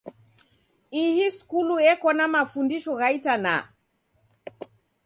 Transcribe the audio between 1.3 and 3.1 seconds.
skulu eko na mafundisho gha